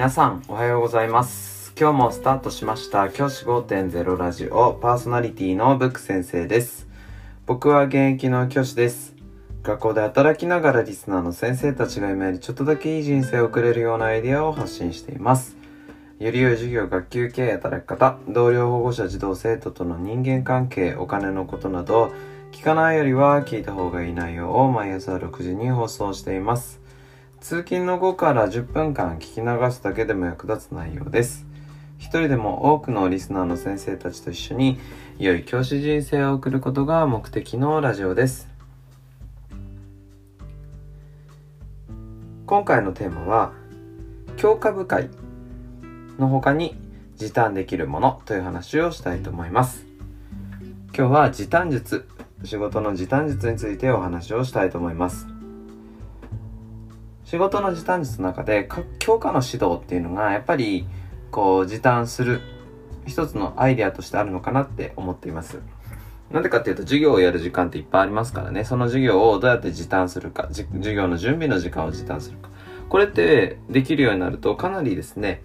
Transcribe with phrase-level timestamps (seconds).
[0.00, 1.74] 皆さんおはようございます。
[1.78, 6.88] 今日もスタートしました教師5.0ラジオパーソナリティのブック先生です。
[7.44, 9.14] 僕は現役の教師です。
[9.62, 15.58] 学校で働きながらリスナーの先生たちが夢よりちょっとだけいい人生を送れるようなアイデアを発信しています。
[16.18, 22.10] より良い授業、学級経営、働き方、同僚、保護者、児童、生徒との人間関係、お金のことなど、
[22.52, 26.80] 聞かないよりは聞いた方がいい内容を毎朝6時に放送しています。
[27.40, 31.46] 通勤の後から10分間聞き流すだけでも役立つ内容です。
[31.98, 34.78] 一人でも多くのリスナーの先生たちと一緒に
[35.18, 38.48] 良い教師人生を送ることが目的のラジオです。
[42.46, 43.52] 今回のテーマは
[44.36, 45.08] 教科部会
[46.18, 46.76] の他に
[47.16, 49.86] 時短できるものという話をしたいと思います。
[50.96, 52.06] 今日は時短術、
[52.44, 55.39] 仕事の時短術についてお話をしたいと思います。
[57.30, 60.84] 仕事の時短術の中で教科の指導っていうのがやっぱり
[61.30, 62.40] こう時短する
[63.06, 65.60] 一つのアイデアとしてあるのかなって思っています。
[66.32, 72.50] なんでかっていうと授業をやる時間っていっぱいありますからね、その授業をどうやって時短するか、授業の準備の時間を時短するか。
[72.88, 75.44] これってできるようになるとかなりですね、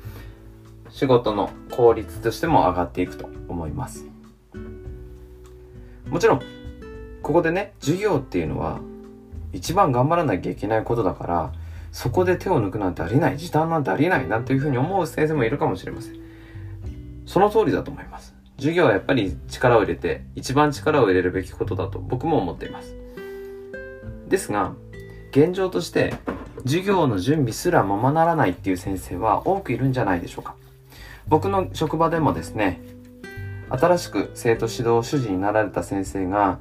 [0.89, 4.07] 仕事の効率としても上がっていくと思います。
[6.07, 6.41] もちろん、
[7.21, 8.79] ここでね、授業っていうのは
[9.53, 11.53] 一番頑張らなきゃいけないことだから、
[11.95, 16.15] そこで手を抜くなんてありない、時短なんてありないなんていうふうに思う先生もいるかもしれません。
[17.25, 18.35] その通りだと思います。
[18.57, 22.93] 授業はやっぱり力を入れて、一番力を入れるべきことだと僕も思っています。
[24.27, 24.73] ですが、
[25.31, 26.13] 現状として、
[26.65, 30.55] 授業の準備すらままならないっていう先生は多くいるんじゃないでしょうか。
[31.29, 32.81] 僕の職場でもですね、
[33.69, 36.59] 新しく生徒指導主事になられた先生が、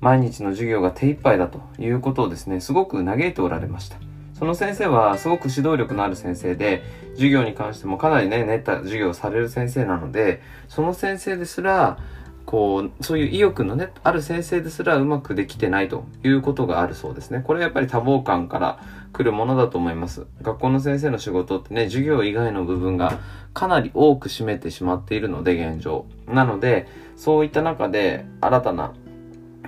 [0.00, 3.98] 毎日の授業が手一杯だということをですね、すごく嘆いておられました。
[4.34, 6.82] その先生はすごく指導力のある先生で、
[7.14, 11.98] 授業に関してもかなりね、練った授業をされる先生なので、その先生ですら、
[12.44, 17.42] こう、そういう意欲のね、ある先生ですらうまくできてないということがあるそうですね。
[17.44, 18.78] これはやっぱり多忙感から
[19.12, 20.26] 来るものだと思います。
[20.42, 23.18] 学校の先生の仕事ってね、授業以外の部分が
[23.54, 26.06] かなり多く占めてしまっているので、現状。
[26.28, 26.86] なので、
[27.16, 28.92] そういった中で新たな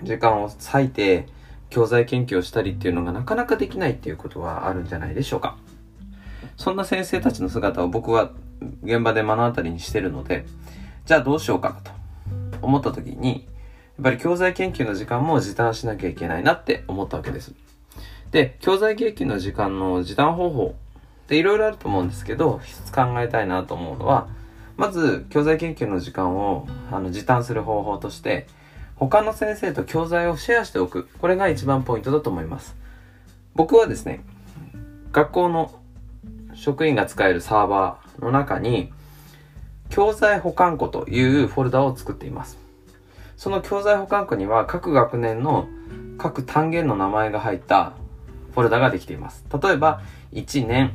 [0.02, 1.28] 時間を割いて、
[1.70, 5.56] 教材研究をしたりっていうのがなかなかできないっていうことはあるんじゃないでしょうか。
[6.56, 8.30] そんな先生たちの姿を僕は
[8.82, 10.46] 現場で目の当たりにしてるので、
[11.04, 11.90] じゃあどうしようかなと
[12.62, 13.46] 思った時に、
[13.98, 17.54] やっぱり教材研究の時間も時短しなきゃいけないなって思ったわけです。
[18.30, 20.74] で、教材研究の時間の時短方法
[21.24, 24.28] っていろいろあると思うんですけど、一つ考えたいなと思うのは、
[24.76, 28.46] まず、教材研究の時間をあの時短する方法として、
[28.96, 31.08] 他の先生と教材をシェアしておく。
[31.20, 32.74] これが一番ポイントだと思います。
[33.54, 34.24] 僕はですね、
[35.12, 35.70] 学校の
[36.54, 38.92] 職員が使えるサーバーの中に、
[39.90, 42.58] 教材保管庫というフォルダを作っています。
[43.36, 45.68] その教材保管庫には各学年の
[46.16, 47.92] 各単元の名前が入った
[48.52, 49.44] フォルダができています。
[49.62, 50.00] 例えば、
[50.32, 50.92] 1年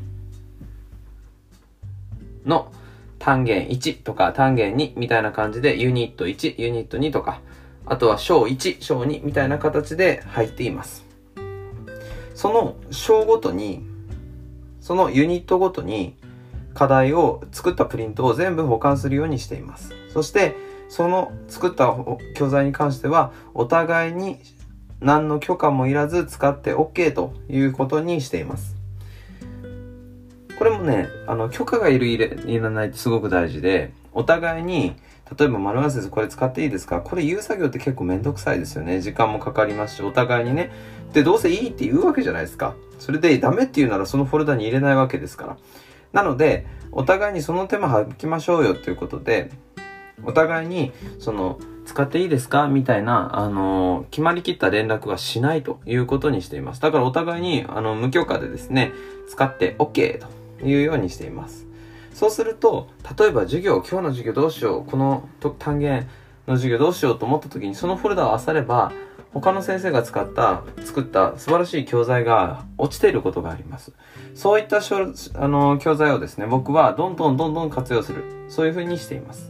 [2.45, 2.71] の
[3.19, 7.41] 単元1とか単元2みたいな感じでユニット1、ユニット2とか
[7.85, 11.05] あとは章1、章2みたいな形で入っています。
[12.35, 13.85] その章ごとに、
[14.79, 16.15] そのユニットごとに
[16.73, 19.93] 課題を作ったプリントを全部保管するようにしています。
[20.09, 20.55] そして、
[20.89, 21.95] その作った
[22.35, 24.39] 教材に関しては、お互いに
[24.99, 28.75] 何の許可もいらず使って OK ということにしています。
[30.57, 34.95] これもね、あの、許可がいるいらないってすごく大事で、お互いに
[35.37, 37.01] 例えば、丸川先生これ使っていいですか？
[37.01, 39.01] これ言う作業って結構めんどくさいですよね。
[39.01, 40.71] 時間もかかりますし、お互いにね。
[41.13, 42.75] で、どうせいいって言うわけじゃないですか。
[42.99, 45.57] それでダメって言うならそのフォルダに入れないわけですから。
[46.11, 49.49] なので、お互いにその手間省きましょうよということで、
[50.23, 52.67] お互いに、その、使っていいですか？
[52.67, 56.81] みたいな、あのー、決まりきった連絡はしないということにしています。
[56.81, 58.91] だからお互いに、あの、無許可でですね、
[59.29, 61.65] 使って OK というようにしています。
[62.13, 65.27] そうすると、例えば授業、今日の授業どうしよう、この
[65.59, 66.07] 単元
[66.47, 68.91] の授業どうしようと思った時に、そのフォルダを漁れば、
[69.33, 73.93] 他の先生が使った、作った素晴らしい教材が落ちていることがあります。
[74.35, 78.23] そういったあの教材をですね、僕はどんどんどんどん活用する。
[78.49, 79.49] そういうふうにしています。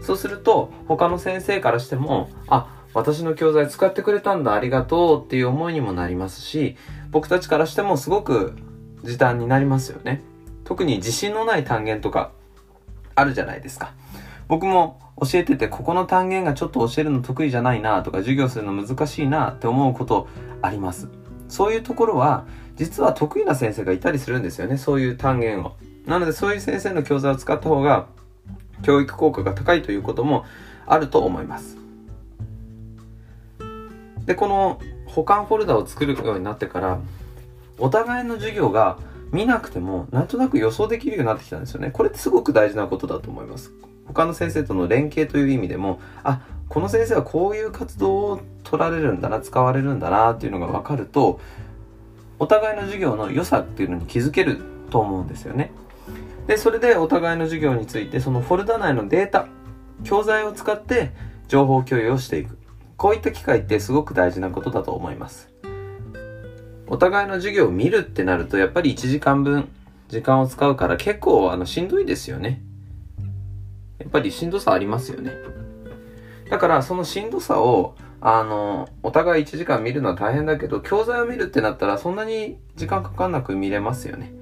[0.00, 6.76] そうすると、他の先生からしても、あ、私の教材使ってくれたんだ、ありがとうっていう思いにもなりますし、
[7.10, 8.56] 僕たちからしてもすごく
[9.02, 10.22] 時短になりますよね。
[10.68, 12.30] 特に自信のない単元とか
[13.14, 13.94] あるじゃないですか。
[14.48, 20.28] 僕も教えてて、ここの単元がちょっと教えるの得意じゃないなとか、授業するの難しいなって思うこと
[20.60, 21.08] あります。
[21.48, 22.44] そういうところは、
[22.76, 24.76] 実は得意な先生がいたりするんですよね。
[24.76, 25.72] そういう単元を。
[26.04, 28.06] なのでそういう先生の教材を使った方が
[28.82, 30.44] 教育効果が高いということも
[30.86, 31.78] あると思います。
[34.26, 36.98] で、この保管フォルダを作るようになってから、
[37.78, 38.98] お互いの授業が
[39.32, 41.90] 見なくてもなんとなく予想できるようになってきたんですよね。
[41.90, 43.72] これってすごく大事なことだと思います。
[44.06, 51.40] 他の先生との連携という意味でも、あ、この先生はこういう活動を取られるんだな、使われるんだなっていうのが分かると、
[52.38, 54.60] お互いの授業の良さっていうのに気づける
[54.90, 55.72] と思うんですよね。
[56.46, 59.46] で、それでお互いの授業について、そのフォルダ内のデータ、
[60.04, 61.12] 教材を使って
[61.48, 62.56] 情報共有をしていく。
[62.96, 65.48] こういった機会ってすごく大事なことだと思います。
[66.88, 69.68] お互いの授業を見るってなると、やっぱり1時間分
[70.08, 72.62] 時間を使うから結構あのしんどいですよね。
[73.98, 75.32] やっぱりしんどさありますよね。
[76.50, 84.32] だからそのしんどさを、あの、お互い1時間見るのは大変だけど、教材を見るってなったらそんなに時間かかんなく見れますよね。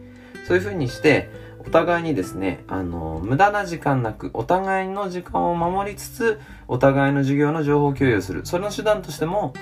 [0.47, 1.29] そういう風にして、
[1.67, 8.47] お互いにですね、あの、無駄な時間なく、お互いの時間を守りつつ、お互いの授業の情報共有する。
[8.47, 9.53] それの手段としても、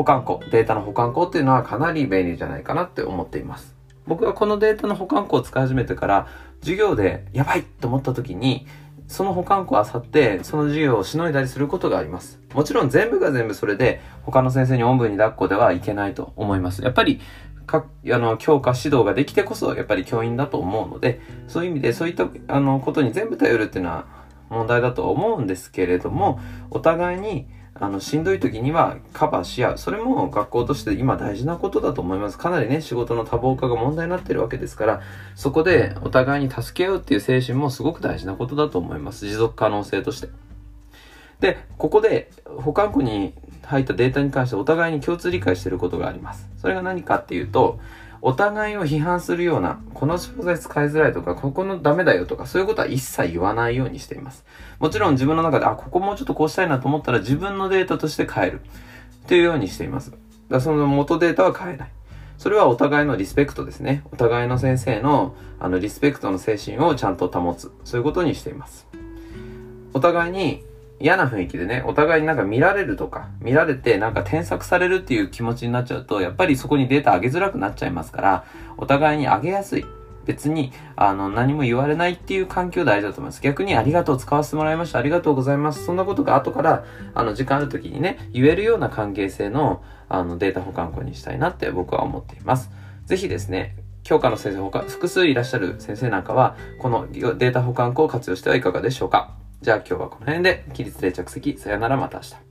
[0.00, 3.76] 保管庫、データの保管庫っていうのはかなり便利じゃないかなって思っています。
[4.06, 6.26] 僕はこのデータの保管庫を使い始めてから、
[6.60, 8.66] 授業でやばいと思った時に、
[9.08, 12.40] その保管庫を漁って、その授業をしのいだりすることがあります。
[12.54, 16.82] もちろん全部が全部それで、他の先生におんぶに抱っこではいけないと思います。
[16.82, 17.20] やっぱり、
[17.66, 24.06] か、あの、教科指導ができてこそ、やっぱり教員だと思うので、そういう意味で、そういった、あの、ことに全部頼るっていうのは
[24.48, 29.78] 問題だと思うんですけれども、お互いに、あの、しんどい時にはカバーし合う。
[29.78, 32.38] それも学校として今大事なことだと思います。
[32.38, 35.00] かなりね、仕事の多忙化が問題になってるわけですから、
[35.34, 39.26] そこでお互いに助け合うっていう精神もすごく大事なことだと思います。
[39.26, 40.28] 持続可能性として。
[41.40, 43.34] で、ここで保管庫に
[43.64, 46.48] 入ったデータに関してお互いに共通理解してることがあります。
[46.58, 47.78] それが何かっていうと、
[48.22, 54.44] お互いを批判するような、この商材使いづらいとか、ここのダメだよとか、そういうことは一切言わないようにしています。
[54.78, 58.60] もちろん自分の中で、あ、ここもうちょっとこうしたいなと思ったら自分のデータとして変える。
[59.26, 60.12] というようにしています。
[60.48, 61.90] だその元データは変えない。
[62.36, 64.02] それはお互いのリスペクトですね。
[64.12, 67.70] お互いの先生の、あの、リスペクトの精神をちゃんと保つ。
[67.84, 68.86] そういうことにしています。
[69.92, 70.64] お互いに
[71.00, 78.44] 嫌な雰囲気でね、お互いになんか見られるとか、見られてなんか添削されるっていう気持ちになっちゃうと、やっぱりそこにデータ上げづらくなっちゃいますから、
[78.76, 79.86] お互いに上げやすい。
[80.26, 83.40] 別に、あの、何も言われないっていう環境大事だと思います。
[83.40, 84.98] 逆にありがとう使わせてもらいました。
[84.98, 85.84] ありがとうございます。
[85.84, 92.70] そんなことが後から、あの、時間ある時にね、言えるような関係性の、あの、データ保管庫にしたいなって僕は思っています。
[93.06, 99.39] ぜひですね、教科の先生、他、複数いらっしゃる先生なんかは、このデータ保管庫を活用してはいかがでしょうか。
[99.62, 102.49] じゃあ今日はこの辺で、起立で着席、さよならまた明日。